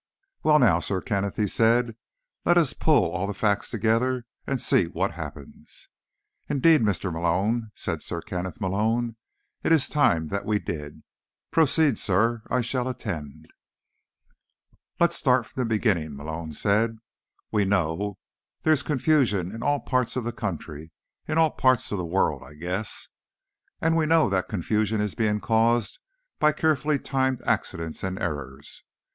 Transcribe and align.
"Well, 0.41 0.57
now, 0.57 0.79
Sir 0.79 0.99
Kenneth," 0.99 1.37
he 1.37 1.45
said. 1.45 1.95
"Let's 2.43 2.73
pull 2.73 3.11
all 3.11 3.27
the 3.27 3.35
facts 3.35 3.69
together 3.69 4.25
and 4.47 4.59
see 4.59 4.85
what 4.87 5.11
happens." 5.11 5.89
"Indeed, 6.49 6.81
Mr. 6.81 7.13
Malone," 7.13 7.69
said 7.75 8.01
Sir 8.01 8.19
Kenneth 8.19 8.59
Malone, 8.59 9.15
"it 9.61 9.71
is 9.71 9.87
time 9.87 10.29
that 10.29 10.43
we 10.43 10.57
did. 10.57 11.03
Proceed, 11.51 11.99
Sirrah. 11.99 12.41
I 12.49 12.61
shall 12.61 12.87
attend." 12.87 13.47
"Let's 14.99 15.17
start 15.17 15.45
from 15.45 15.61
the 15.61 15.65
beginning," 15.69 16.15
Malone 16.15 16.53
said. 16.53 16.97
"We 17.51 17.63
know 17.63 18.17
there's 18.63 18.81
confusion 18.81 19.51
in 19.53 19.61
all 19.61 19.81
parts 19.81 20.15
of 20.15 20.23
the 20.23 20.33
country, 20.33 20.91
in 21.27 21.37
all 21.37 21.51
parts 21.51 21.91
of 21.91 21.99
the 21.99 22.05
world, 22.07 22.41
I 22.43 22.55
guess. 22.55 23.07
And 23.79 23.95
we 23.95 24.07
know 24.07 24.29
that 24.29 24.49
confusion 24.49 24.99
is 24.99 25.13
being 25.13 25.39
caused 25.39 25.99
by 26.39 26.53
carefully 26.53 26.97
timed 26.97 27.43
accidents 27.45 28.01
and 28.03 28.17
errors. 28.17 28.81